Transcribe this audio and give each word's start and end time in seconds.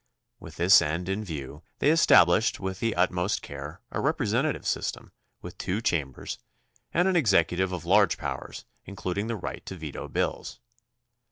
With 0.39 0.55
this 0.55 0.81
end 0.81 1.07
in 1.07 1.23
view 1.23 1.61
they 1.77 1.91
estabhshed 1.91 2.59
with 2.59 2.79
the 2.79 2.95
utmost 2.95 3.43
care 3.43 3.81
a 3.91 3.99
representative 4.01 4.65
system 4.65 5.11
with 5.43 5.59
two 5.59 5.79
chambers 5.79 6.39
and 6.91 7.07
an 7.07 7.15
executive 7.15 7.71
of 7.71 7.85
large 7.85 8.17
powers, 8.17 8.65
including 8.83 9.27
the 9.27 9.35
right 9.35 9.63
to 9.67 9.75
veto 9.75 10.07
bills. 10.07 10.59